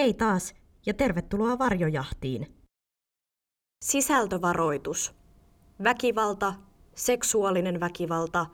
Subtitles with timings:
[0.00, 0.54] Hei taas
[0.86, 2.46] ja tervetuloa Varjojahtiin.
[3.84, 5.14] Sisältövaroitus.
[5.84, 6.54] Väkivalta,
[6.94, 8.46] seksuaalinen väkivalta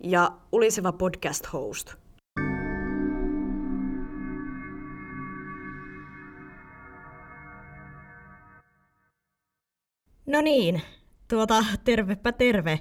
[0.00, 1.94] ja uliseva podcast host.
[10.26, 10.82] No niin,
[11.28, 12.80] tuota tervepä terve.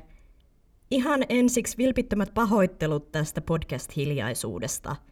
[0.91, 4.95] Ihan ensiksi vilpittömät pahoittelut tästä podcast-hiljaisuudesta–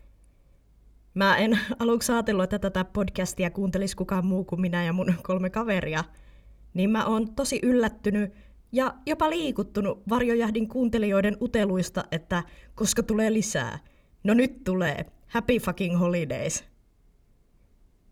[1.18, 5.50] Mä en aluksi ajatellut, että tätä podcastia kuuntelisi kukaan muu kuin minä ja mun kolme
[5.50, 6.04] kaveria.
[6.74, 8.34] Niin mä oon tosi yllättynyt
[8.72, 12.44] ja jopa liikuttunut varjojahdin kuuntelijoiden uteluista, että
[12.76, 13.80] koska tulee lisää.
[14.24, 15.06] No nyt tulee.
[15.28, 16.64] Happy fucking holidays.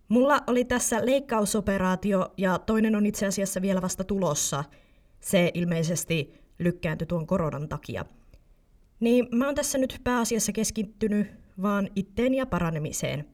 [0.07, 4.63] Mulla oli tässä leikkausoperaatio ja toinen on itse asiassa vielä vasta tulossa.
[5.19, 8.05] Se ilmeisesti lykkääntyi tuon koronan takia.
[8.99, 13.25] Niin mä oon tässä nyt pääasiassa keskittynyt vaan itteen ja paranemiseen.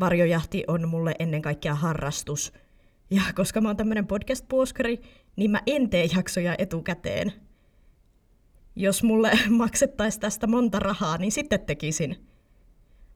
[0.00, 2.52] Varjojahti on mulle ennen kaikkea harrastus.
[3.10, 5.00] Ja koska mä oon tämmönen podcast-puoskari,
[5.36, 7.32] niin mä en tee jaksoja etukäteen.
[8.76, 12.26] Jos mulle maksettaisiin tästä monta rahaa, niin sitten tekisin.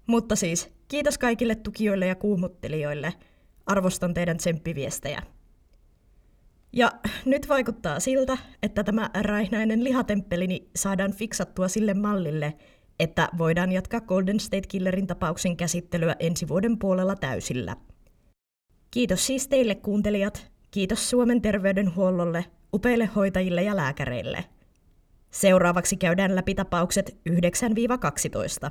[0.07, 3.15] Mutta siis, kiitos kaikille tukijoille ja kuumuttelijoille.
[3.67, 5.23] Arvostan teidän tsemppiviestejä.
[6.73, 6.93] Ja
[7.25, 12.55] nyt vaikuttaa siltä, että tämä räihnäinen lihatemppelini saadaan fiksattua sille mallille,
[13.01, 17.77] että voidaan jatkaa Golden State Killerin tapauksen käsittelyä ensi vuoden puolella täysillä.
[18.91, 24.45] Kiitos siis teille kuuntelijat, kiitos Suomen terveydenhuollolle, upeille hoitajille ja lääkäreille.
[25.31, 27.17] Seuraavaksi käydään läpi tapaukset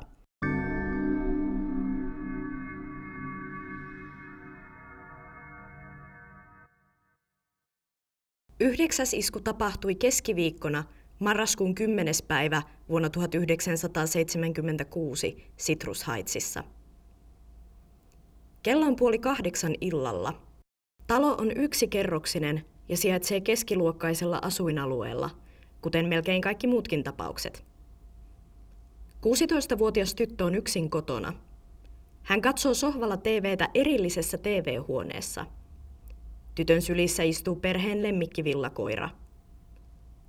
[8.60, 10.84] Yhdeksäs isku tapahtui keskiviikkona–
[11.18, 12.14] marraskuun 10.
[12.28, 16.64] päivä vuonna 1976 Citrus Heightsissa.
[18.62, 20.42] Kello on puoli kahdeksan illalla.
[21.06, 25.30] Talo on yksikerroksinen ja sijaitsee keskiluokkaisella asuinalueella,
[25.80, 27.64] kuten melkein kaikki muutkin tapaukset.
[29.26, 31.32] 16-vuotias tyttö on yksin kotona.
[32.22, 35.46] Hän katsoo sohvalla TVtä erillisessä TV-huoneessa.
[36.54, 39.10] Tytön sylissä istuu perheen lemmikkivillakoira–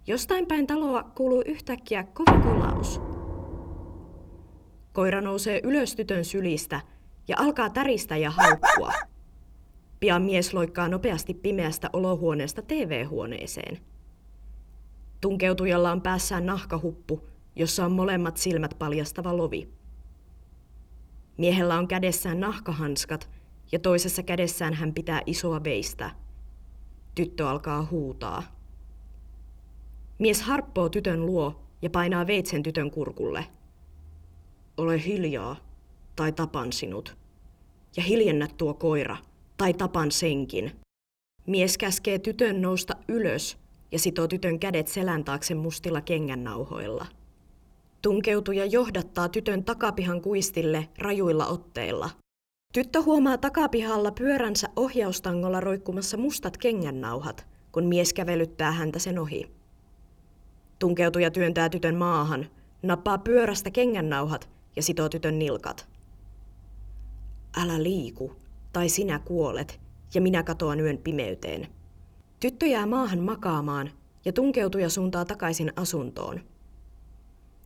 [0.09, 3.01] Jostain päin taloa kuuluu yhtäkkiä kova kolaus.
[4.93, 6.81] Koira nousee ylös tytön sylistä
[7.27, 8.93] ja alkaa täristä ja haukkua.
[9.99, 13.77] Pian mies loikkaa nopeasti pimeästä olohuoneesta TV-huoneeseen.
[15.21, 19.69] Tunkeutujalla on päässään nahkahuppu, jossa on molemmat silmät paljastava lovi.
[21.37, 23.29] Miehellä on kädessään nahkahanskat
[23.71, 26.11] ja toisessa kädessään hän pitää isoa veistä.
[27.15, 28.58] Tyttö alkaa huutaa.
[30.19, 33.45] Mies harppoo tytön luo ja painaa veitsen tytön kurkulle.
[34.77, 35.55] Ole hiljaa,
[36.15, 37.17] tai tapan sinut.
[37.97, 39.17] Ja hiljennä tuo koira,
[39.57, 40.71] tai tapan senkin.
[41.47, 43.57] Mies käskee tytön nousta ylös
[43.91, 47.05] ja sitoo tytön kädet selän taakse mustilla kengännauhoilla.
[48.01, 52.09] Tunkeutuja johdattaa tytön takapihan kuistille rajuilla otteilla.
[52.73, 59.58] Tyttö huomaa takapihalla pyöränsä ohjaustangolla roikkumassa mustat kengännauhat, kun mies kävelyttää häntä sen ohi.
[60.79, 62.49] Tunkeutuja työntää tytön maahan,
[62.81, 65.87] nappaa pyörästä kengännauhat ja sitoo tytön nilkat.
[67.57, 68.31] Älä liiku,
[68.73, 69.79] tai sinä kuolet,
[70.13, 71.67] ja minä katoan yön pimeyteen.
[72.39, 73.91] Tyttö jää maahan makaamaan
[74.25, 76.39] ja tunkeutuja suuntaa takaisin asuntoon.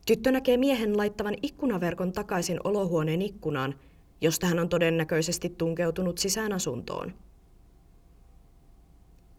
[0.06, 3.74] Tyttö näkee miehen laittavan ikkunaverkon takaisin olohuoneen ikkunaan,
[4.20, 7.14] josta hän on todennäköisesti tunkeutunut sisään asuntoon.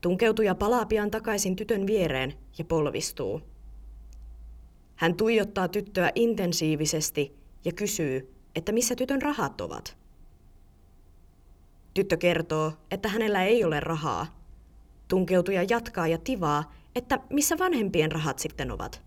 [0.01, 3.41] Tunkeutuja palaa pian takaisin tytön viereen ja polvistuu.
[4.95, 7.35] Hän tuijottaa tyttöä intensiivisesti
[7.65, 9.97] ja kysyy, että missä tytön rahat ovat.
[11.93, 14.39] Tyttö kertoo, että hänellä ei ole rahaa.
[15.07, 19.01] Tunkeutuja jatkaa ja tivaa, että missä vanhempien rahat sitten ovat.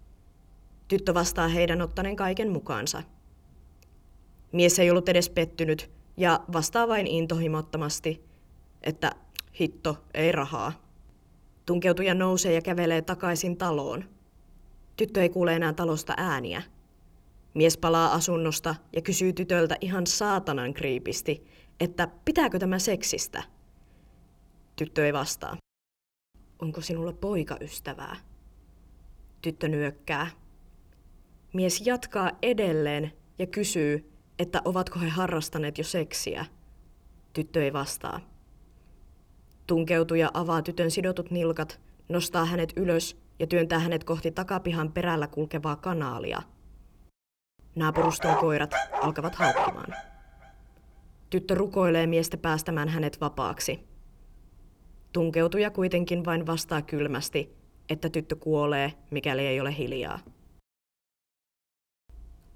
[0.88, 3.02] Tyttö vastaa heidän ottaneen kaiken mukaansa.
[4.52, 8.24] Mies ei ollut edes pettynyt ja vastaa vain intohimottomasti,
[8.82, 9.12] että
[9.60, 10.72] hitto, ei rahaa.
[11.66, 14.04] Tunkeutuja nousee ja kävelee takaisin taloon.
[14.98, 16.62] Tyttö ei kuule enää talosta ääniä.
[17.54, 21.46] Mies palaa asunnosta ja kysyy tytöltä ihan saatanan kriipisti,
[21.80, 23.42] että pitääkö tämä seksistä.
[24.76, 25.56] Tyttö ei vastaa.
[26.62, 28.16] Onko sinulla poikaystävää?
[29.42, 30.30] Tyttö nyökkää.
[31.52, 36.44] Mies jatkaa edelleen ja kysyy, että ovatko he harrastaneet jo seksiä.
[37.32, 38.20] Tyttö ei vastaa.
[39.66, 45.76] Tunkeutuja avaa tytön sidotut nilkat, nostaa hänet ylös ja työntää hänet kohti takapihan perällä kulkevaa
[45.76, 46.42] kanaalia.
[47.74, 49.94] Naapuruston koirat alkavat haukkimaan.
[51.30, 53.88] tyttö rukoilee miestä päästämään hänet vapaaksi.
[55.12, 57.56] Tunkeutuja kuitenkin vain vastaa kylmästi,
[57.88, 60.18] että tyttö kuolee, mikäli ei ole hiljaa.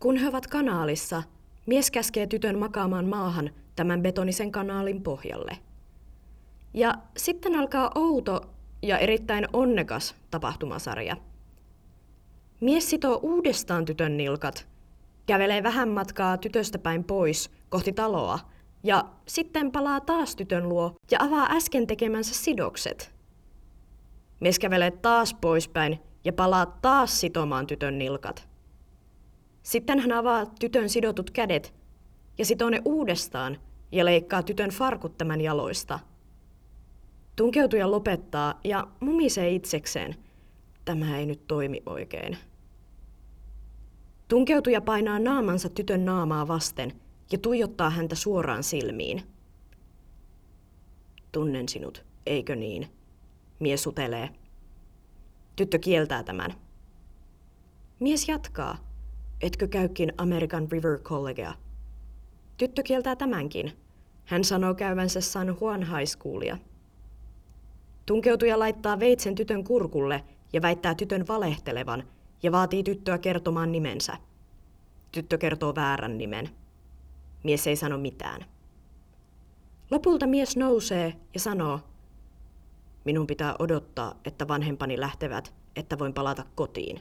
[0.00, 1.22] Kun he ovat kanaalissa,
[1.66, 5.58] mies käskee tytön makaamaan maahan tämän betonisen kanaalin pohjalle.
[6.74, 8.51] Ja sitten alkaa outo
[8.82, 11.16] ja erittäin onnekas tapahtumasarja.
[12.60, 14.68] Mies sitoo uudestaan tytön nilkat,
[15.26, 18.38] kävelee vähän matkaa tytöstä päin pois kohti taloa
[18.82, 23.14] ja sitten palaa taas tytön luo ja avaa äsken tekemänsä sidokset.
[24.40, 28.48] Mies kävelee taas poispäin ja palaa taas sitomaan tytön nilkat.
[29.62, 31.74] Sitten hän avaa tytön sidotut kädet
[32.38, 33.58] ja sitoo ne uudestaan
[33.92, 35.98] ja leikkaa tytön farkut tämän jaloista.
[37.36, 40.16] Tunkeutuja lopettaa ja mumisee itsekseen.
[40.84, 42.38] Tämä ei nyt toimi oikein.
[44.28, 46.92] Tunkeutuja painaa naamansa tytön naamaa vasten
[47.32, 49.22] ja tuijottaa häntä suoraan silmiin.
[51.32, 52.88] Tunnen sinut, eikö niin?
[53.58, 54.28] Mies sutelee.
[55.56, 56.54] Tyttö kieltää tämän.
[58.00, 58.76] Mies jatkaa.
[59.40, 61.54] Etkö käykin American River Collegea?
[62.56, 63.72] Tyttö kieltää tämänkin.
[64.24, 66.58] Hän sanoo käyvänsä San Juan High Schoolia.
[68.06, 72.04] Tunkeutuja laittaa veitsen tytön kurkulle ja väittää tytön valehtelevan
[72.42, 74.16] ja vaatii tyttöä kertomaan nimensä.
[75.12, 76.48] Tyttö kertoo väärän nimen.
[77.44, 78.44] Mies ei sano mitään.
[79.90, 81.80] Lopulta mies nousee ja sanoo,
[83.04, 87.00] minun pitää odottaa, että vanhempani lähtevät, että voin palata kotiin.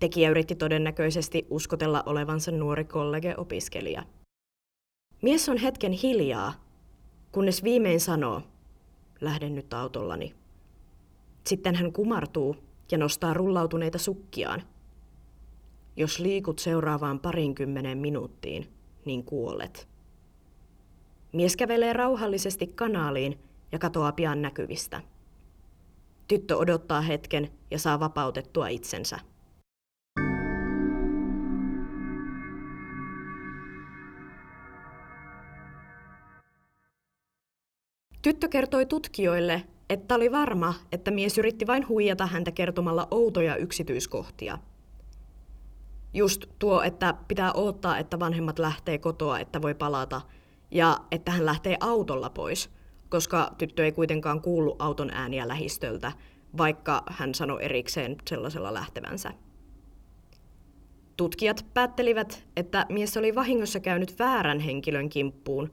[0.00, 4.02] Tekijä yritti todennäköisesti uskotella olevansa nuori kollege-opiskelija.
[5.22, 6.52] Mies on hetken hiljaa,
[7.32, 8.42] kunnes viimein sanoo,
[9.20, 10.34] lähden nyt autollani.
[11.46, 12.56] Sitten hän kumartuu
[12.90, 14.62] ja nostaa rullautuneita sukkiaan.
[15.96, 18.72] Jos liikut seuraavaan parinkymmeneen minuuttiin,
[19.04, 19.88] niin kuolet.
[21.32, 23.38] Mies kävelee rauhallisesti kanaaliin
[23.72, 25.02] ja katoaa pian näkyvistä.
[26.28, 29.18] Tyttö odottaa hetken ja saa vapautettua itsensä.
[38.22, 44.58] Tyttö kertoi tutkijoille, että oli varma, että mies yritti vain huijata häntä kertomalla outoja yksityiskohtia.
[46.14, 50.20] Just tuo, että pitää odottaa, että vanhemmat lähtee kotoa, että voi palata,
[50.70, 52.70] ja että hän lähtee autolla pois,
[53.08, 56.12] koska tyttö ei kuitenkaan kuulu auton ääniä lähistöltä,
[56.58, 59.32] vaikka hän sanoi erikseen sellaisella lähtevänsä.
[61.16, 65.70] Tutkijat päättelivät, että mies oli vahingossa käynyt väärän henkilön kimppuun,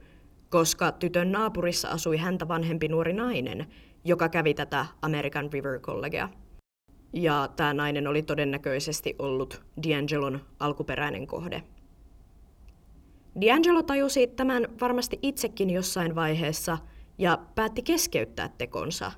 [0.50, 3.68] koska tytön naapurissa asui häntä vanhempi nuori nainen,
[4.04, 6.30] joka kävi tätä American River Collegea.
[7.14, 11.64] Ja tämä nainen oli todennäköisesti ollut D'Angelon alkuperäinen kohde.
[13.40, 16.78] D'Angelo tajusi tämän varmasti itsekin jossain vaiheessa
[17.18, 19.12] ja päätti keskeyttää tekonsa.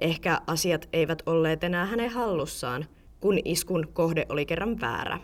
[0.00, 2.86] Ehkä asiat eivät olleet enää hänen hallussaan,
[3.20, 5.20] kun iskun kohde oli kerran väärä.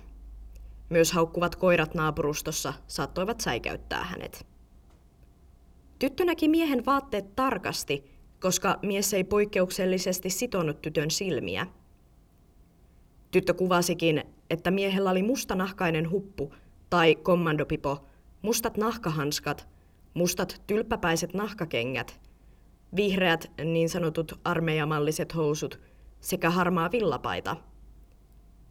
[0.88, 4.51] Myös haukkuvat koirat naapurustossa saattoivat säikäyttää hänet.
[6.02, 8.04] Tyttö näki miehen vaatteet tarkasti,
[8.40, 11.66] koska mies ei poikkeuksellisesti sitonut tytön silmiä.
[13.30, 16.54] Tyttö kuvasikin, että miehellä oli mustanahkainen huppu
[16.90, 18.06] tai kommandopipo,
[18.42, 19.68] mustat nahkahanskat,
[20.14, 22.20] mustat tylppäpäiset nahkakengät,
[22.96, 25.80] vihreät niin sanotut armeijamalliset housut
[26.20, 27.56] sekä harmaa villapaita.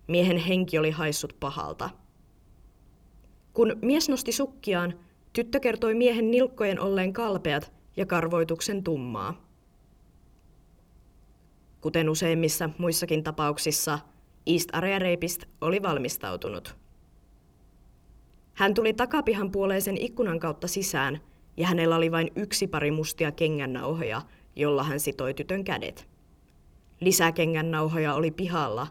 [0.08, 1.90] Miehen henki oli haissut pahalta.
[3.54, 5.00] Kun mies nosti sukkiaan,
[5.34, 9.48] Tyttö kertoi miehen nilkkojen olleen kalpeat ja karvoituksen tummaa.
[11.82, 14.00] Kuten useimmissa muissakin tapauksissa,
[14.48, 16.76] East Area Rapist oli valmistautunut.
[18.54, 21.22] Hän tuli takapihan puoleisen ikkunan kautta sisään
[21.58, 24.22] ja hänellä oli vain yksi pari mustia kengännauhoja,
[24.56, 26.08] jolla hän sitoi tytön kädet.
[27.00, 28.88] Lisää kengännauhoja oli pihalla,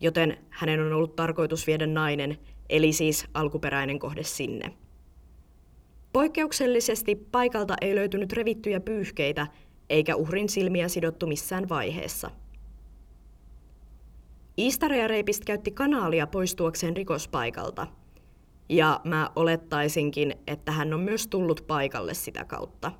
[0.00, 4.72] joten hänen on ollut tarkoitus viedä nainen, eli siis alkuperäinen kohde sinne.
[6.12, 9.46] Poikkeuksellisesti paikalta ei löytynyt revittyjä pyyhkeitä,
[9.90, 12.30] eikä uhrin silmiä sidottu missään vaiheessa.
[14.56, 17.86] Istaria Reipist käytti kanaalia poistuakseen rikospaikalta.
[18.68, 22.92] Ja mä olettaisinkin, että hän on myös tullut paikalle sitä kautta.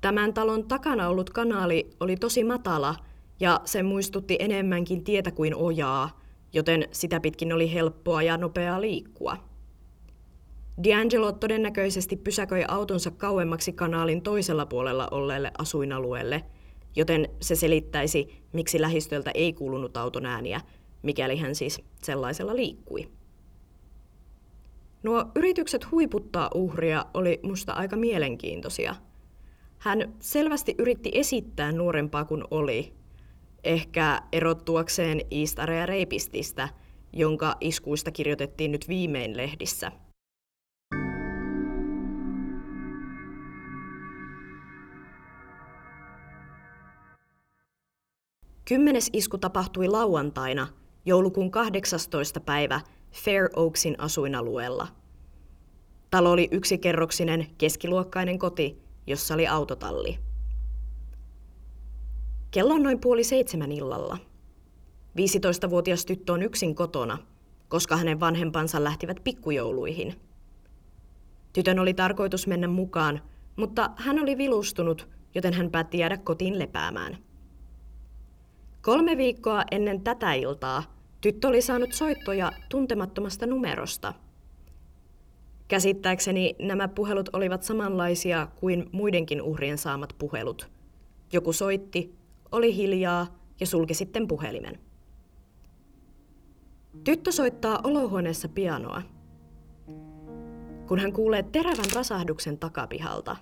[0.00, 2.94] Tämän talon takana ollut kanaali oli tosi matala
[3.40, 6.20] ja se muistutti enemmänkin tietä kuin ojaa,
[6.52, 9.49] joten sitä pitkin oli helppoa ja nopeaa liikkua.
[10.84, 16.44] D'Angelo todennäköisesti pysäköi autonsa kauemmaksi kanaalin toisella puolella olleelle asuinalueelle,
[16.96, 20.60] joten se selittäisi, miksi lähistöltä ei kuulunut auton ääniä,
[21.02, 23.08] mikäli hän siis sellaisella liikkui.
[25.02, 28.94] Nuo yritykset huiputtaa uhria oli musta aika mielenkiintoisia.
[29.78, 32.92] Hän selvästi yritti esittää nuorempaa kuin oli,
[33.64, 36.68] ehkä erottuakseen East Area Rapististä,
[37.12, 39.92] jonka iskuista kirjoitettiin nyt viimein lehdissä.
[48.70, 50.68] Kymmenes isku tapahtui lauantaina,
[51.04, 52.40] joulukuun 18.
[52.40, 52.80] päivä
[53.12, 54.88] Fair Oaksin asuinalueella.
[56.10, 60.18] Talo oli yksikerroksinen, keskiluokkainen koti, jossa oli autotalli.
[62.50, 64.18] Kello on noin puoli seitsemän illalla.
[65.18, 67.18] 15-vuotias tyttö on yksin kotona,
[67.68, 70.20] koska hänen vanhempansa lähtivät pikkujouluihin.
[71.52, 73.20] Tytön oli tarkoitus mennä mukaan,
[73.56, 77.29] mutta hän oli vilustunut, joten hän päätti jäädä kotiin lepäämään.
[78.82, 80.82] Kolme viikkoa ennen tätä iltaa
[81.20, 84.14] tyttö oli saanut soittoja tuntemattomasta numerosta.
[85.68, 90.70] Käsittääkseni nämä puhelut olivat samanlaisia kuin muidenkin uhrien saamat puhelut.
[91.32, 92.14] Joku soitti,
[92.52, 93.26] oli hiljaa
[93.60, 94.78] ja sulki sitten puhelimen.
[97.04, 99.02] Tyttö soittaa olohuoneessa pianoa.
[100.86, 103.36] Kun hän kuulee terävän rasahduksen takapihalta,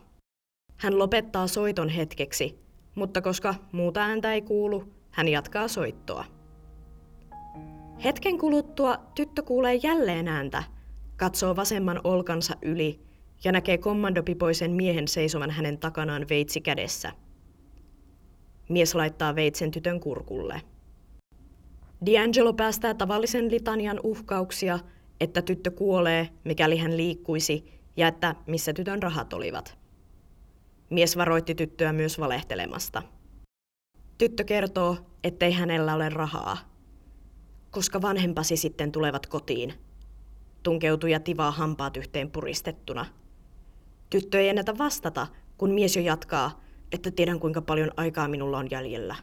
[0.76, 2.58] hän lopettaa soiton hetkeksi,
[2.94, 6.24] mutta koska muuta ääntä ei kuulu, hän jatkaa soittoa.
[8.04, 10.62] Hetken kuluttua tyttö kuulee jälleen ääntä,
[11.16, 13.00] katsoo vasemman olkansa yli
[13.44, 17.12] ja näkee kommandopipoisen miehen seisovan hänen takanaan veitsi kädessä.
[18.68, 20.62] Mies laittaa veitsen tytön kurkulle.
[22.04, 24.78] D'Angelo päästää tavallisen litanian uhkauksia,
[25.20, 29.78] että tyttö kuolee, mikäli hän liikkuisi, ja että missä tytön rahat olivat.
[30.90, 33.02] Mies varoitti tyttöä myös valehtelemasta.
[34.18, 36.58] Tyttö kertoo, ettei hänellä ole rahaa.
[37.70, 39.74] Koska vanhempasi sitten tulevat kotiin.
[40.62, 43.06] Tunkeutuu ja tivaa hampaat yhteen puristettuna.
[44.10, 45.26] Tyttö ei ennätä vastata,
[45.58, 46.60] kun mies jo jatkaa,
[46.92, 49.16] että tiedän kuinka paljon aikaa minulla on jäljellä.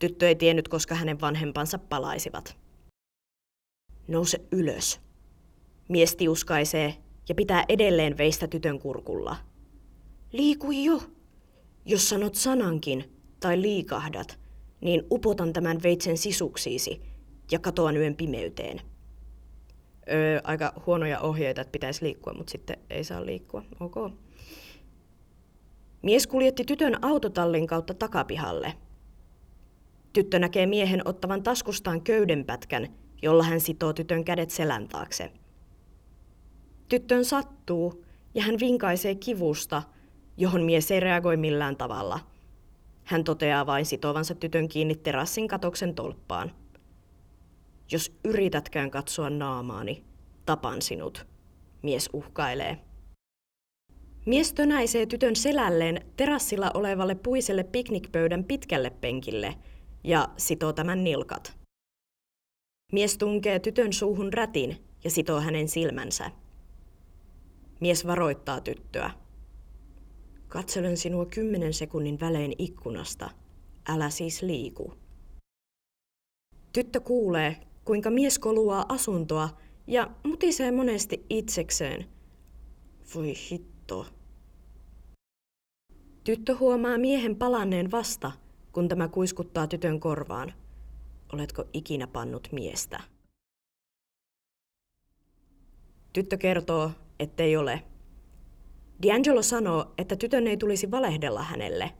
[0.00, 2.56] Tyttö ei tiennyt, koska hänen vanhempansa palaisivat.
[4.08, 5.00] Nouse ylös.
[5.88, 6.94] Mies tiuskaisee
[7.28, 9.36] ja pitää edelleen veistä tytön kurkulla.
[10.32, 11.02] Liiku jo!
[11.84, 14.38] Jos sanot sanankin tai liikahdat,
[14.80, 17.02] niin upotan tämän veitsen sisuksiisi
[17.50, 18.80] ja katoan yön pimeyteen.
[20.10, 23.62] Öö, aika huonoja ohjeita, että pitäisi liikkua, mutta sitten ei saa liikkua.
[23.80, 24.12] Ok.
[26.02, 28.72] Mies kuljetti tytön autotallin kautta takapihalle–
[30.12, 32.88] Tyttö näkee miehen ottavan taskustaan köydenpätkän,
[33.22, 35.32] jolla hän sitoo tytön kädet selän taakse.
[36.88, 38.04] Tyttön sattuu
[38.34, 39.82] ja hän vinkaisee kivusta,
[40.36, 42.20] johon mies ei reagoi millään tavalla.
[43.08, 46.52] Hän toteaa vain sitovansa tytön kiinni terassin katoksen tolppaan.
[47.92, 50.04] Jos yritätkään katsoa naamaani,
[50.46, 51.26] tapan sinut,
[51.82, 52.78] mies uhkailee.
[54.26, 59.54] Mies tönäisee tytön selälleen terassilla olevalle puiselle piknikpöydän pitkälle penkille–
[60.04, 61.58] ja sitoo tämän nilkat.
[62.92, 66.30] Mies tunkee tytön suuhun rätin ja sitoo hänen silmänsä.
[67.80, 69.10] Mies varoittaa tyttöä.
[70.48, 73.30] Katselen sinua kymmenen sekunnin välein ikkunasta.
[73.88, 74.92] Älä siis liiku.
[76.72, 79.48] Tyttö kuulee, kuinka mies koluaa asuntoa
[79.86, 82.06] ja mutisee monesti itsekseen.
[83.14, 84.06] Voi hitto.
[86.24, 88.32] Tyttö huomaa miehen palanneen vasta–
[88.78, 90.54] kun tämä kuiskuttaa tytön korvaan.
[91.32, 93.00] Oletko ikinä pannut miestä?
[96.12, 97.82] Tyttö kertoo, ettei ole.
[99.06, 101.90] D'Angelo sanoo, että tytön ei tulisi valehdella hänelle.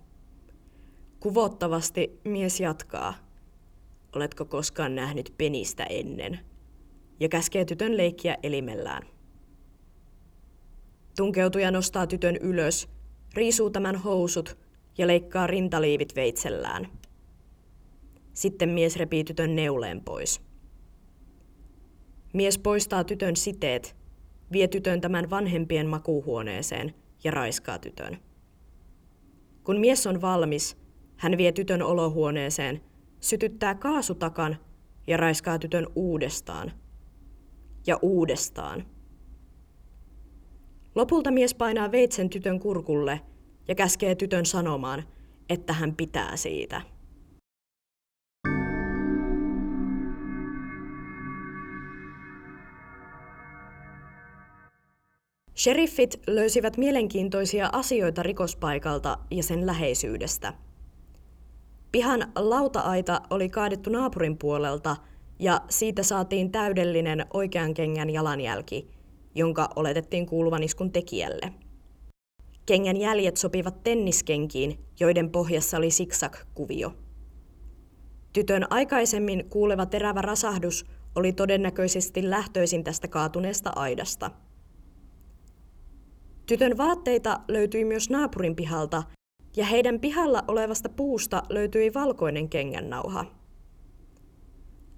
[1.20, 3.14] Kuvottavasti mies jatkaa.
[4.16, 6.38] Oletko koskaan nähnyt penistä ennen?
[7.20, 9.02] Ja käskee tytön leikkiä elimellään.
[11.16, 12.88] Tunkeutuja nostaa tytön ylös,
[13.34, 14.58] riisuu tämän housut
[14.98, 16.88] ja leikkaa rintaliivit veitsellään.
[18.32, 20.40] Sitten mies repii tytön neuleen pois.
[22.32, 23.96] Mies poistaa tytön siteet,
[24.52, 28.18] vie tytön tämän vanhempien makuuhuoneeseen ja raiskaa tytön.
[29.64, 30.76] Kun mies on valmis,
[31.16, 32.80] hän vie tytön olohuoneeseen,
[33.20, 34.56] sytyttää kaasutakan
[35.06, 36.72] ja raiskaa tytön uudestaan.
[37.86, 38.86] Ja uudestaan.
[40.94, 43.20] Lopulta mies painaa veitsen tytön kurkulle
[43.68, 45.02] ja käskee tytön sanomaan,
[45.48, 46.82] että hän pitää siitä.
[55.58, 60.54] Sheriffit löysivät mielenkiintoisia asioita rikospaikalta ja sen läheisyydestä.
[61.92, 64.96] Pihan lautaaita oli kaadettu naapurin puolelta
[65.38, 68.88] ja siitä saatiin täydellinen oikean kengän jalanjälki,
[69.34, 71.52] jonka oletettiin kuuluvan iskun tekijälle.
[72.66, 76.92] Kengän jäljet sopivat tenniskenkiin, joiden pohjassa oli siksak-kuvio.
[78.32, 84.30] Tytön aikaisemmin kuuleva terävä rasahdus oli todennäköisesti lähtöisin tästä kaatuneesta aidasta.
[86.48, 89.02] Tytön vaatteita löytyi myös naapurin pihalta,
[89.56, 93.24] ja heidän pihalla olevasta puusta löytyi valkoinen kengännauha.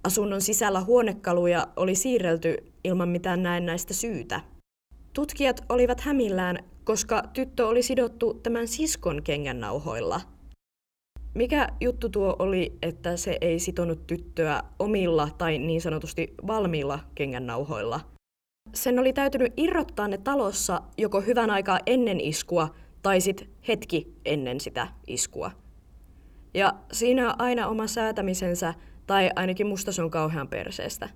[0.04, 4.40] Asunnon sisällä huonekaluja oli siirrelty ilman mitään näennäistä syytä.
[5.12, 10.20] Tutkijat olivat hämillään, koska tyttö oli sidottu tämän siskon kengännauhoilla.
[11.34, 18.00] Mikä juttu tuo oli, että se ei sitonut tyttöä omilla tai niin sanotusti valmiilla kengännauhoilla?
[18.74, 22.68] Sen oli täytynyt irrottaa ne talossa joko hyvän aikaa ennen iskua
[23.02, 25.50] tai sit hetki ennen sitä iskua.
[26.54, 28.74] Ja siinä on aina oma säätämisensä,
[29.06, 31.08] tai ainakin musta se on kauhean perseestä.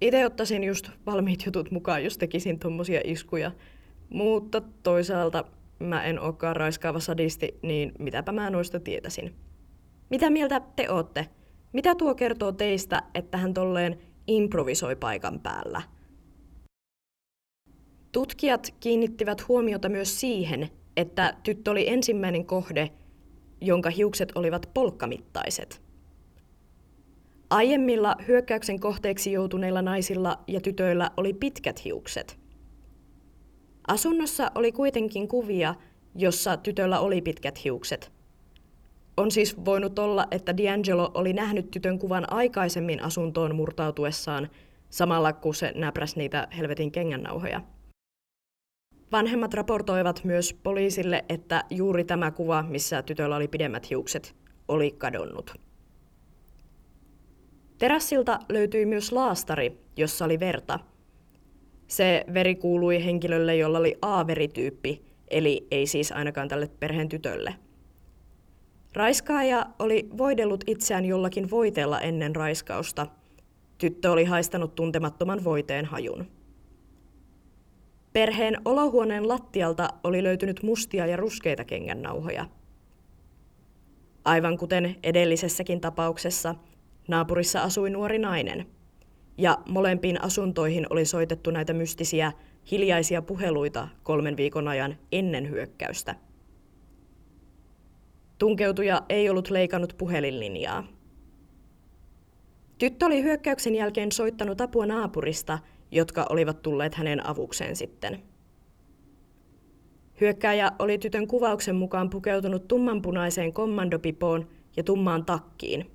[0.00, 3.50] Itse ottaisin just valmiit jutut mukaan, jos tekisin tommosia iskuja.
[4.08, 5.44] Mutta toisaalta
[5.78, 9.34] mä en olekaan raiskaava sadisti, niin mitäpä mä noista tietäisin.
[10.10, 11.26] Mitä mieltä te ootte?
[11.72, 15.82] Mitä tuo kertoo teistä, että hän tolleen improvisoi paikan päällä?
[18.12, 22.90] Tutkijat kiinnittivät huomiota myös siihen, että tyttö oli ensimmäinen kohde,
[23.60, 25.82] jonka hiukset olivat polkkamittaiset.
[27.50, 32.38] Aiemmilla hyökkäyksen kohteeksi joutuneilla naisilla ja tytöillä oli pitkät hiukset.
[33.88, 35.74] Asunnossa oli kuitenkin kuvia,
[36.14, 38.12] jossa tytöllä oli pitkät hiukset.
[39.16, 44.48] On siis voinut olla, että D'Angelo oli nähnyt tytön kuvan aikaisemmin asuntoon murtautuessaan,
[44.90, 47.60] samalla kun se näpräsi niitä helvetin kengännauhoja.
[49.12, 54.34] Vanhemmat raportoivat myös poliisille, että juuri tämä kuva, missä tytöllä oli pidemmät hiukset,
[54.68, 55.54] oli kadonnut.
[57.78, 60.78] Terassilta löytyi myös laastari, jossa oli verta.
[61.86, 67.54] Se veri kuului henkilölle, jolla oli A-verityyppi, eli ei siis ainakaan tälle perheen tytölle.
[68.94, 73.06] Raiskaaja oli voidellut itseään jollakin voiteella ennen raiskausta.
[73.78, 76.39] Tyttö oli haistanut tuntemattoman voiteen hajun.
[78.12, 82.46] Perheen olohuoneen lattialta oli löytynyt mustia ja ruskeita kengännauhoja.
[84.24, 86.54] Aivan kuten edellisessäkin tapauksessa,
[87.08, 88.66] naapurissa asui nuori nainen.
[89.38, 92.32] Ja molempiin asuntoihin oli soitettu näitä mystisiä,
[92.70, 96.14] hiljaisia puheluita kolmen viikon ajan ennen hyökkäystä.
[98.38, 100.84] Tunkeutuja ei ollut leikannut puhelinlinjaa.
[102.78, 105.58] Tyttö oli hyökkäyksen jälkeen soittanut apua naapurista–
[105.90, 108.22] jotka olivat tulleet hänen avukseen sitten.
[110.20, 115.90] Hyökkääjä oli tytön kuvauksen mukaan pukeutunut tummanpunaiseen kommandopipoon ja tummaan takkiin.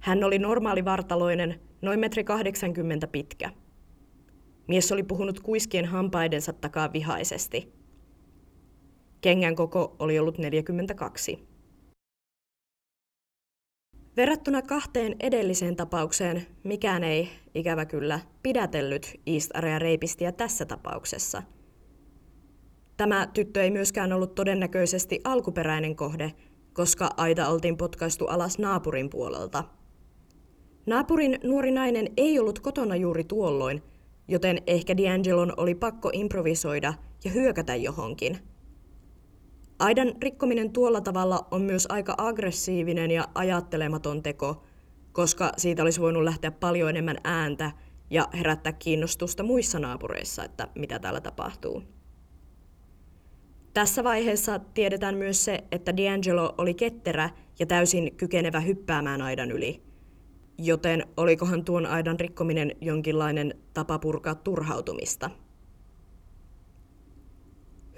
[0.00, 3.50] Hän oli normaali vartaloinen, noin metri 80 pitkä.
[4.68, 7.72] Mies oli puhunut kuiskien hampaidensa takaa vihaisesti.
[9.20, 11.51] Kengän koko oli ollut 42.
[14.16, 21.42] Verrattuna kahteen edelliseen tapaukseen mikään ei, ikävä kyllä, pidätellyt East Area reipistiä tässä tapauksessa.
[22.96, 26.32] Tämä tyttö ei myöskään ollut todennäköisesti alkuperäinen kohde,
[26.72, 29.64] koska aita oltiin potkaistu alas naapurin puolelta.
[30.86, 33.82] Naapurin nuori nainen ei ollut kotona juuri tuolloin,
[34.28, 36.94] joten ehkä D'Angelon oli pakko improvisoida
[37.24, 38.38] ja hyökätä johonkin–
[39.82, 44.62] Aidan rikkominen tuolla tavalla on myös aika aggressiivinen ja ajattelematon teko,
[45.12, 47.72] koska siitä olisi voinut lähteä paljon enemmän ääntä
[48.10, 51.82] ja herättää kiinnostusta muissa naapureissa, että mitä täällä tapahtuu.
[53.74, 59.82] Tässä vaiheessa tiedetään myös se, että D'Angelo oli ketterä ja täysin kykenevä hyppäämään aidan yli.
[60.58, 65.30] Joten olikohan tuon aidan rikkominen jonkinlainen tapa purkaa turhautumista?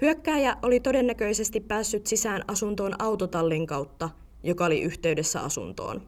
[0.01, 4.09] Hyökkääjä oli todennäköisesti päässyt sisään asuntoon autotallin kautta,
[4.43, 6.01] joka oli yhteydessä asuntoon.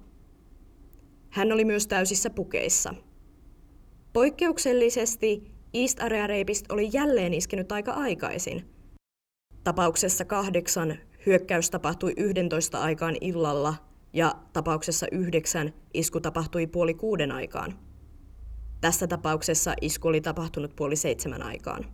[1.29, 2.93] Hän oli myös täysissä pukeissa.
[4.13, 8.69] Poikkeuksellisesti East Area Rapist oli jälleen iskenyt aika aikaisin.
[9.63, 13.75] Tapauksessa kahdeksan hyökkäys tapahtui 11 aikaan illalla
[14.13, 17.79] ja tapauksessa yhdeksän isku tapahtui puoli kuuden aikaan.
[18.81, 21.85] Tässä tapauksessa isku oli tapahtunut puoli seitsemän aikaan.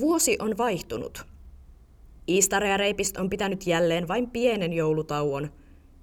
[0.00, 1.26] Vuosi on vaihtunut.
[2.28, 5.52] Iistare Reipist on pitänyt jälleen vain pienen joulutauon,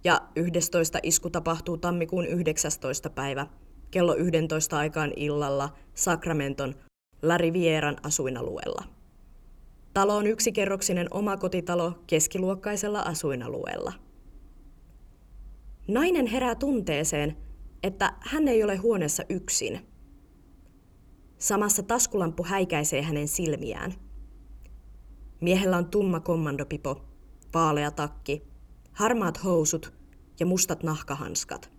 [0.04, 3.10] ja 11 isku tapahtuu tammikuun 19.
[3.10, 3.48] päivä
[3.92, 6.76] kello 11 aikaan illalla Sacramenton
[7.22, 8.84] La Rivieran asuinalueella.
[9.94, 13.94] Talo on yksikerroksinen omakotitalo keskiluokkaisella asuinalueella.
[15.88, 17.38] Nainen herää tunteeseen,
[17.84, 19.91] että hän ei ole huoneessa yksin.
[21.42, 23.94] Samassa taskulampu häikäisee hänen silmiään.
[25.40, 27.06] Miehellä on tumma kommandopipo,
[27.54, 28.44] vaalea takki,
[28.92, 29.94] harmaat housut
[30.40, 31.72] ja mustat nahkahanskat.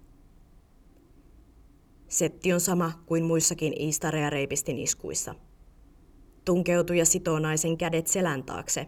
[2.09, 5.35] Setti on sama kuin muissakin Iistareja reipistin iskuissa.
[6.45, 8.87] Tunkeutuu ja sitoo naisen kädet selän taakse,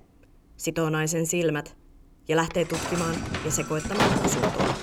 [0.56, 1.76] sitoo naisen silmät
[2.28, 4.74] ja lähtee tutkimaan ja sekoittamaan asuntoa.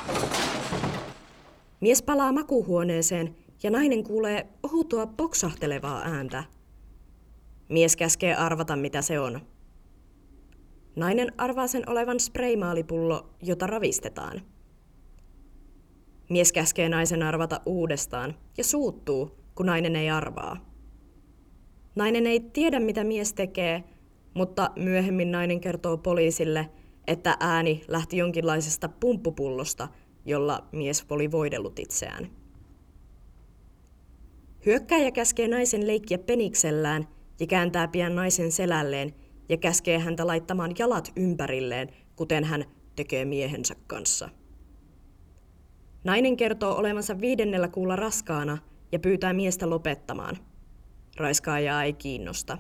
[1.82, 6.44] Mies palaa makuhuoneeseen ja nainen kuulee ohutua poksahtelevaa ääntä.
[7.70, 9.42] Mies käskee arvata, mitä se on.
[10.96, 14.42] Nainen arvaa sen olevan spraymaalipullo, jota ravistetaan.
[16.30, 20.72] Mies käskee naisen arvata uudestaan ja suuttuu, kun nainen ei arvaa.
[21.96, 23.84] Nainen ei tiedä, mitä mies tekee,
[24.34, 26.70] mutta myöhemmin nainen kertoo poliisille,
[27.08, 29.88] että ääni lähti jonkinlaisesta pumppupullosta,
[30.26, 32.41] jolla mies oli voidellut itseään.
[34.66, 37.08] Hyökkäjä käskee naisen leikkiä peniksellään
[37.40, 39.14] ja kääntää pian naisen selälleen
[39.50, 44.30] ja käskee häntä laittamaan jalat ympärilleen, kuten hän tekee miehensä kanssa.
[46.04, 48.58] Nainen kertoo olevansa viidennellä kuulla raskaana
[48.92, 50.38] ja pyytää miestä lopettamaan.
[51.18, 52.58] Raiskaajaa ei kiinnosta.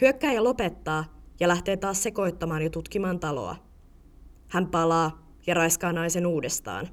[0.00, 1.04] Hyökkäjä lopettaa
[1.40, 3.56] ja lähtee taas sekoittamaan ja tutkimaan taloa.
[4.48, 6.88] Hän palaa ja raiskaa naisen uudestaan.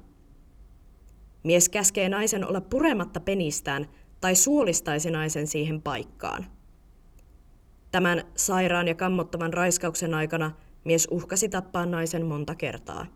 [1.42, 3.88] Mies käskee naisen olla purematta penistään
[4.20, 6.46] tai suolistaisi naisen siihen paikkaan.
[7.90, 10.50] Tämän sairaan ja kammottavan raiskauksen aikana
[10.84, 13.06] mies uhkasi tappaa naisen monta kertaa.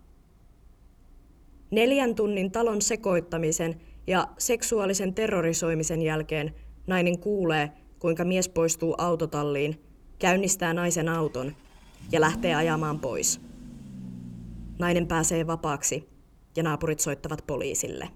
[1.70, 6.54] Neljän tunnin talon sekoittamisen ja seksuaalisen terrorisoimisen jälkeen
[6.86, 9.82] nainen kuulee, kuinka mies poistuu autotalliin,
[10.18, 11.56] käynnistää naisen auton
[12.12, 13.40] ja lähtee ajamaan pois.
[14.78, 16.11] Nainen pääsee vapaaksi
[16.56, 18.08] ja naapurit soittavat poliisille.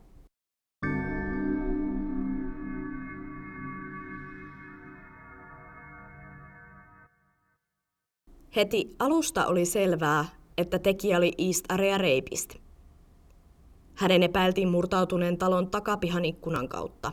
[8.56, 10.24] Heti alusta oli selvää,
[10.58, 12.54] että tekijä oli East Area Rapist.
[13.94, 17.12] Hänen epäiltiin murtautuneen talon takapihan ikkunan kautta.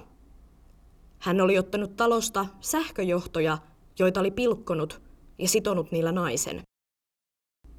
[1.20, 3.58] Hän oli ottanut talosta sähköjohtoja,
[4.00, 5.02] joita oli pilkkonut
[5.38, 6.62] ja sitonut niillä naisen.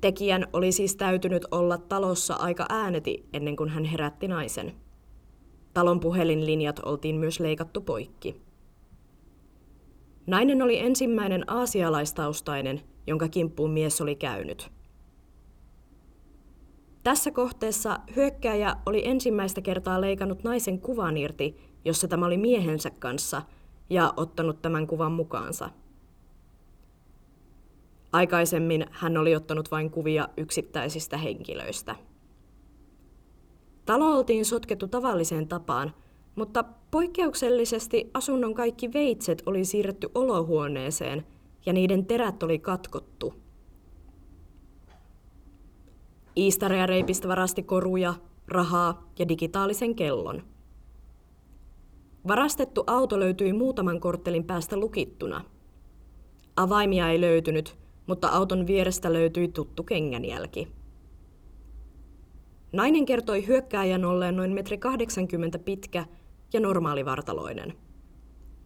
[0.04, 4.72] Tekijän oli siis täytynyt olla talossa aika ääneti ennen kuin hän herätti naisen.
[5.74, 8.40] Talon puhelinlinjat oltiin myös leikattu poikki.
[10.26, 14.70] Nainen oli ensimmäinen aasialaistaustainen, jonka kimppuun mies oli käynyt.
[17.02, 23.42] Tässä kohteessa hyökkääjä oli ensimmäistä kertaa leikannut naisen kuvan irti, jossa tämä oli miehensä kanssa,
[23.90, 25.70] ja ottanut tämän kuvan mukaansa.
[28.14, 31.96] Aikaisemmin hän oli ottanut vain kuvia yksittäisistä henkilöistä.
[33.84, 35.94] Talo oltiin sotkettu tavalliseen tapaan,
[36.34, 41.26] mutta poikkeuksellisesti asunnon kaikki veitset oli siirretty olohuoneeseen
[41.66, 43.34] ja niiden terät oli katkottu.
[46.36, 48.14] Iistaria reipistä varasti koruja,
[48.48, 50.42] rahaa ja digitaalisen kellon.
[52.28, 55.44] Varastettu auto löytyi muutaman korttelin päästä lukittuna.
[56.56, 60.68] Avaimia ei löytynyt, mutta auton vierestä löytyi tuttu kengänjälki.
[62.72, 66.06] Nainen kertoi hyökkääjän olleen noin metri 80 pitkä
[66.52, 67.74] ja normaalivartaloinen.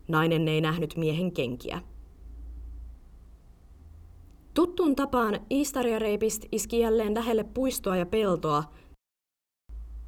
[0.08, 1.82] Nainen ei nähnyt miehen kenkiä.
[4.54, 8.64] Tuttuun tapaan Iistaria Reipist iski jälleen lähelle puistoa ja peltoa,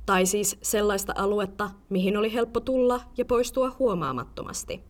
[0.07, 4.85] tai siis sellaista aluetta, mihin oli helppo tulla ja poistua huomaamattomasti.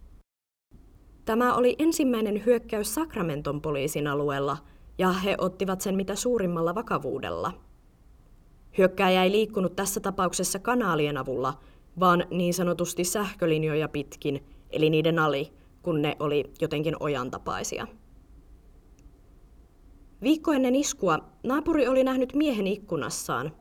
[1.24, 4.56] Tämä oli ensimmäinen hyökkäys Sacramenton poliisin alueella,
[4.98, 7.52] ja he ottivat sen mitä suurimmalla vakavuudella.
[8.78, 11.58] Hyökkääjä ei liikkunut tässä tapauksessa kanaalien avulla,
[12.00, 15.52] vaan niin sanotusti sähkölinjoja pitkin, eli niiden ali,
[15.82, 17.86] kun ne oli jotenkin ojantapaisia.
[20.22, 23.52] Viikko ennen iskua naapuri oli nähnyt miehen ikkunassaan.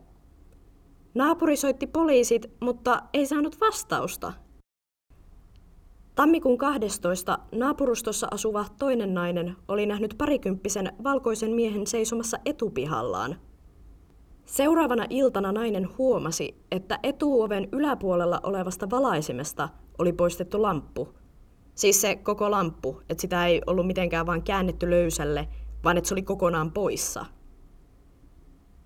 [1.14, 4.34] Naapuri soitti poliisit, mutta ei saanut vastausta.
[6.20, 7.40] Tammikuun 12.
[7.52, 13.36] naapurustossa asuva toinen nainen oli nähnyt parikymppisen valkoisen miehen seisomassa etupihallaan.
[14.46, 21.14] Seuraavana iltana nainen huomasi, että etuoven yläpuolella olevasta valaisimesta oli poistettu lamppu.
[21.76, 25.48] Siis se koko lamppu, että sitä ei ollut mitenkään vain käännetty löysälle,
[25.84, 27.26] vaan että se oli kokonaan poissa.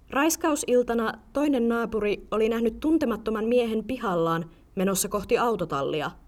[0.09, 6.11] Raiskausiltana toinen naapuri oli nähnyt tuntemattoman miehen pihallaan menossa kohti autotallia–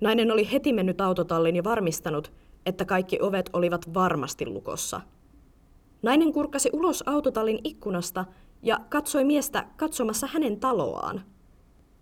[0.00, 2.32] Nainen oli heti mennyt autotallin ja varmistanut,
[2.66, 5.00] että kaikki ovet olivat varmasti lukossa.
[6.02, 8.24] Nainen kurkkasi ulos autotallin ikkunasta
[8.62, 11.22] ja katsoi miestä katsomassa hänen taloaan.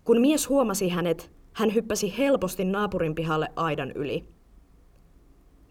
[0.04, 4.28] Kun mies huomasi hänet, hän hyppäsi helposti naapurin pihalle aidan yli.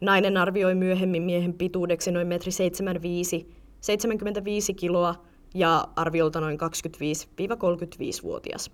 [0.02, 3.50] Nainen arvioi myöhemmin miehen pituudeksi noin metri 75,
[3.82, 5.16] 75 kiloa
[5.54, 8.72] ja arviolta noin 25-35-vuotias.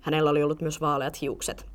[0.00, 1.69] Hänellä oli ollut myös vaaleat hiukset.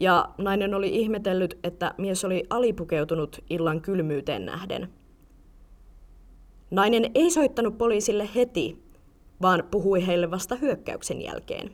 [0.00, 4.88] Ja nainen oli ihmetellyt, että mies oli alipukeutunut illan kylmyyteen nähden.
[6.70, 8.82] Nainen ei soittanut poliisille heti,
[9.42, 11.70] vaan puhui heille vasta hyökkäyksen jälkeen.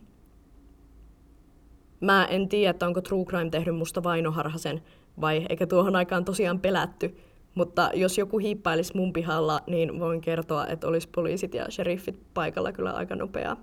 [2.00, 4.82] Mä en tiedä, että onko True Crime tehnyt musta vainoharhasen,
[5.20, 7.16] vai eikä tuohon aikaan tosiaan pelätty,
[7.54, 12.72] mutta jos joku hiippailisi mun pihalla, niin voin kertoa, että olisi poliisit ja sheriffit paikalla
[12.72, 13.56] kyllä aika nopeaa.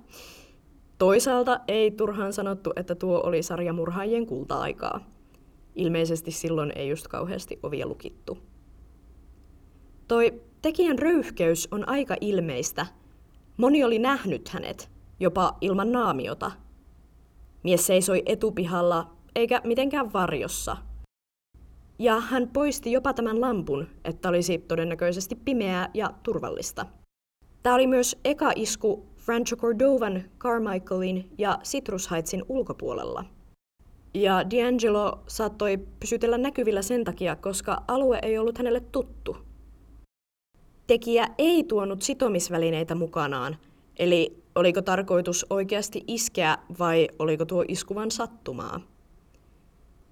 [1.03, 4.99] Toisaalta ei turhaan sanottu, että tuo oli sarjamurhaajien kulta-aikaa.
[5.75, 8.37] Ilmeisesti silloin ei just kauheasti ovia lukittu.
[10.07, 12.85] Toi tekijän röyhkeys on aika ilmeistä.
[13.57, 16.51] Moni oli nähnyt hänet, jopa ilman naamiota.
[17.63, 20.77] Mies seisoi etupihalla, eikä mitenkään varjossa–
[21.99, 26.85] ja hän poisti jopa tämän lampun, että olisi todennäköisesti pimeää ja turvallista.
[27.63, 33.25] Tämä oli myös eka isku Franco Cordovan, Carmichaelin ja Citrus Heightsin ulkopuolella.
[34.13, 39.37] Ja D'Angelo saattoi pysytellä näkyvillä sen takia, koska alue ei ollut hänelle tuttu.
[40.87, 43.57] Tekijä ei tuonut sitomisvälineitä mukanaan,
[43.99, 48.81] eli oliko tarkoitus oikeasti iskeä vai oliko tuo iskuvan sattumaa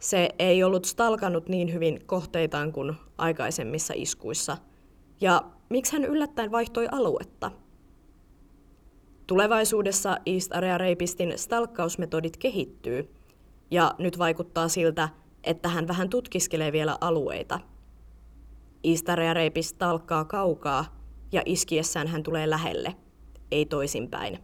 [0.01, 4.57] se ei ollut stalkannut niin hyvin kohteitaan kuin aikaisemmissa iskuissa.
[5.21, 7.51] Ja miksi hän yllättäen vaihtoi aluetta?
[9.31, 13.15] Tulevaisuudessa East Area Rapistin stalkkausmetodit kehittyy,
[13.71, 15.09] ja nyt vaikuttaa siltä,
[15.43, 17.59] että hän vähän tutkiskelee vielä alueita.
[18.83, 20.95] East Area Rapist stalkkaa kaukaa,
[21.31, 22.95] ja iskiessään hän tulee lähelle,
[23.51, 24.39] ei toisinpäin.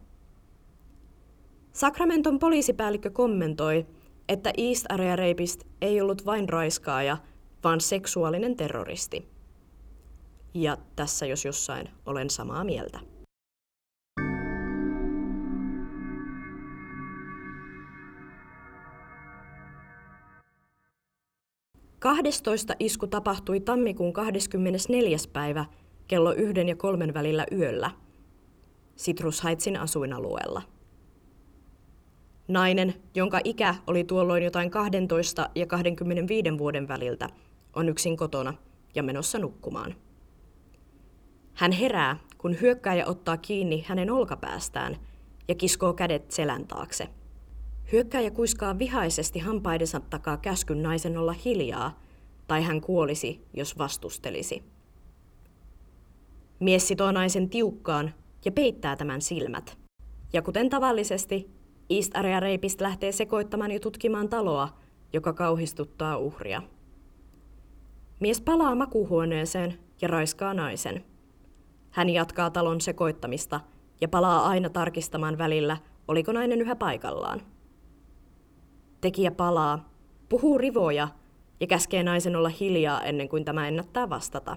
[1.72, 3.86] Sacramenton poliisipäällikkö kommentoi,
[4.28, 7.16] että East Area Rapist ei ollut vain raiskaaja,
[7.64, 9.28] vaan seksuaalinen terroristi.
[10.54, 13.17] Ja tässä jos jossain olen samaa mieltä.
[21.98, 25.16] Kahdestoista isku tapahtui tammikuun 24.
[25.32, 25.64] päivä
[26.08, 27.90] kello yhden ja kolmen välillä yöllä
[28.96, 30.62] Citrus Heightsin asuinalueella.
[32.48, 37.28] Nainen, jonka ikä oli tuolloin jotain 12 ja 25 vuoden väliltä,
[37.76, 38.54] on yksin kotona
[38.94, 39.94] ja menossa nukkumaan.
[41.54, 44.96] Hän herää, kun hyökkääjä ottaa kiinni hänen olkapäästään
[45.48, 47.08] ja kiskoo kädet selän taakse.
[47.92, 52.00] Hyökkääjä kuiskaa vihaisesti hampaidensa takaa käskyn naisen olla hiljaa,
[52.46, 54.62] tai hän kuolisi, jos vastustelisi.
[56.60, 59.78] Mies sitoo naisen tiukkaan ja peittää tämän silmät.
[60.32, 61.50] Ja kuten tavallisesti,
[61.90, 64.68] East Area Rapist lähtee sekoittamaan ja tutkimaan taloa,
[65.12, 66.62] joka kauhistuttaa uhria.
[68.20, 71.04] Mies palaa makuhuoneeseen ja raiskaa naisen.
[71.90, 73.60] Hän jatkaa talon sekoittamista
[74.00, 75.76] ja palaa aina tarkistamaan välillä,
[76.08, 77.40] oliko nainen yhä paikallaan.
[79.00, 79.92] Tekijä palaa,
[80.28, 81.08] puhuu rivoja
[81.60, 84.56] ja käskee naisen olla hiljaa ennen kuin tämä ennättää vastata.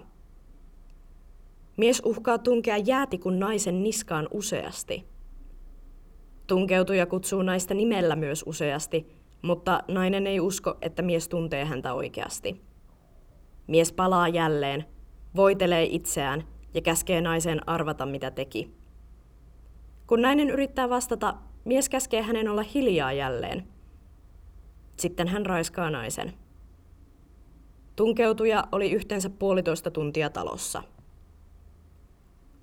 [1.78, 5.06] Mies uhkaa tunkea jäätikun naisen niskaan useasti–
[6.52, 9.08] Tunkeutuja kutsuu naista nimellä myös useasti,
[9.42, 12.62] mutta nainen ei usko, että mies tuntee häntä oikeasti.
[13.68, 14.86] Mies palaa jälleen,
[15.36, 18.72] voitelee itseään ja käskee naisen arvata, mitä teki.
[20.08, 21.34] Kun nainen yrittää vastata,
[21.66, 23.68] mies käskee hänen olla hiljaa jälleen.
[25.02, 26.34] Sitten hän raiskaa naisen.
[27.96, 30.84] Tunkeutuja oli yhteensä puolitoista tuntia talossa.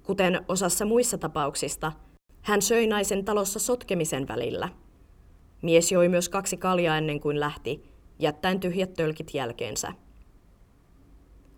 [0.02, 1.92] Kuten osassa muissa tapauksista–
[2.48, 4.68] hän söi naisen talossa sotkemisen välillä.
[5.62, 7.82] Mies joi myös kaksi kaljaa ennen kuin lähti,
[8.18, 9.92] jättäen tyhjät tölkit jälkeensä.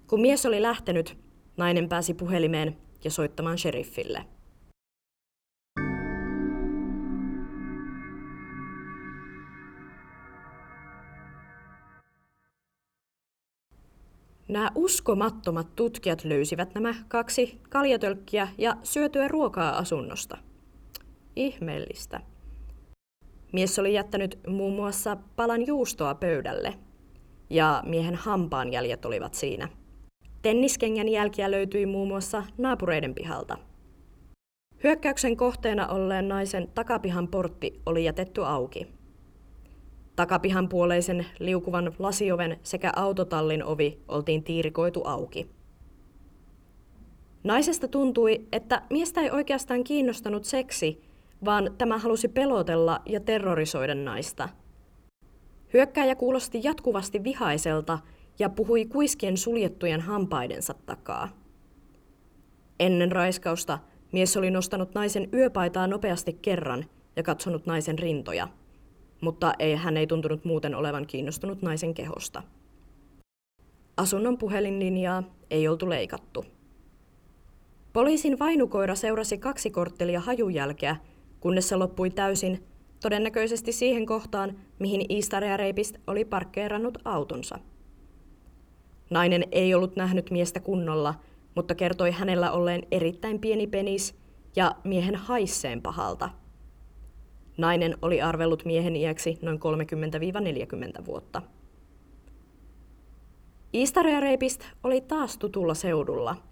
[0.07, 1.19] Kun mies oli lähtenyt,
[1.57, 4.25] nainen pääsi puhelimeen ja soittamaan sheriffille.
[14.51, 20.37] Nämä uskomattomat tutkijat löysivät nämä kaksi kaljatölkkiä ja syötyä ruokaa asunnosta–
[21.37, 22.21] ihmeellistä.
[23.53, 26.75] Mies oli jättänyt muun muassa palan juustoa pöydälle,
[27.51, 29.69] ja miehen hampaan jäljet olivat siinä.
[30.43, 33.59] Tenniskengän jälkiä löytyi muun muassa naapureiden pihalta.
[34.85, 39.00] Hyökkäyksen kohteena olleen naisen takapihan portti oli jätetty auki.
[40.21, 45.51] Takapihan puoleisen liukuvan lasioven sekä autotallin ovi oltiin tiirikoitu auki.
[47.45, 51.01] Naisesta tuntui, että miestä ei oikeastaan kiinnostanut seksi,
[51.45, 54.49] vaan tämä halusi pelotella ja terrorisoida naista.
[55.73, 57.99] Hyökkääjä kuulosti jatkuvasti vihaiselta
[58.39, 61.29] ja puhui kuiskien suljettujen hampaidensa takaa.
[62.81, 63.79] Ennen raiskausta
[64.13, 66.85] mies oli nostanut naisen yöpaitaa nopeasti kerran
[67.17, 68.49] ja katsonut naisen rintoja,
[69.21, 72.43] mutta ei, hän ei tuntunut muuten olevan kiinnostunut naisen kehosta.
[73.97, 76.45] Asunnon puhelinlinjaa ei oltu leikattu.
[77.93, 80.97] Poliisin vainukoira seurasi kaksi korttelia hajujälkeä,
[81.41, 82.65] kunnes se loppui täysin,
[83.01, 87.59] todennäköisesti siihen kohtaan, mihin Iistaria Reipist oli parkkeerannut autonsa.
[89.11, 91.15] Nainen ei ollut nähnyt miestä kunnolla,
[91.55, 94.15] mutta kertoi hänellä olleen erittäin pieni penis
[94.57, 96.31] ja miehen haisseen pahalta.
[97.61, 99.59] Nainen oli arvellut miehen iäksi noin
[101.01, 101.43] 30-40 vuotta.
[103.75, 106.37] Iistaria Reipist oli taas tutulla seudulla–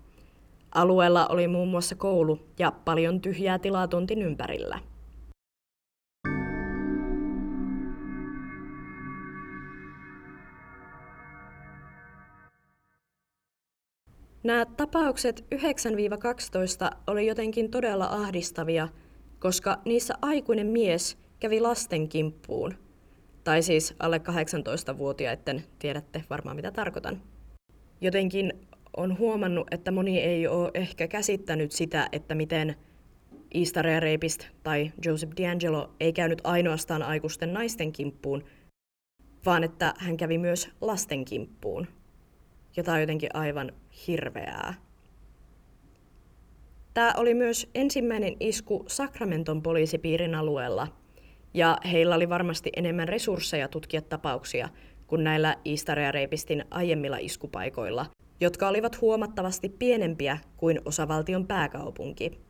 [0.75, 4.79] Alueella oli muun muassa koulu ja paljon tyhjää tilaa tontin ympärillä.
[14.43, 18.89] Nämä tapaukset 9-12 oli jotenkin todella ahdistavia,
[19.41, 22.75] koska niissä aikuinen mies kävi lasten kimppuun.
[23.45, 27.23] Tai siis alle 18-vuotiaiden, tiedätte varmaan mitä tarkoitan.
[28.01, 28.53] Jotenkin
[28.97, 32.77] on huomannut, että moni ei ole ehkä käsittänyt sitä, että miten
[33.55, 38.45] Easter Rapist tai Joseph D'Angelo ei käynyt ainoastaan aikuisten naisten kimppuun,
[39.47, 41.87] vaan että hän kävi myös lasten kimppuun.
[42.89, 43.73] On jotenkin aivan
[44.07, 44.88] hirveää.
[46.99, 50.89] Tämä oli myös ensimmäinen isku Sacramenton poliisipiirin alueella,
[51.55, 54.69] ja heillä oli varmasti enemmän resursseja tutkia tapauksia
[55.07, 58.07] kuin näillä Easter Rapistin aiemmilla iskupaikoilla–
[58.41, 62.41] jotka olivat huomattavasti pienempiä kuin osavaltion pääkaupunki.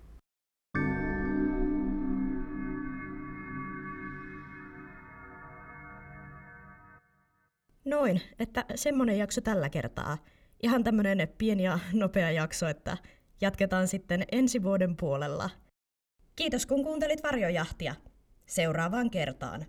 [7.84, 10.18] Noin, että semmonen jakso tällä kertaa.
[10.62, 12.96] Ihan tämmönen pieni ja nopea jakso, että
[13.40, 15.51] jatketaan sitten ensi vuoden puolella.
[16.37, 17.94] Kiitos kun kuuntelit Varjojahtia.
[18.46, 19.66] Seuraavaan kertaan.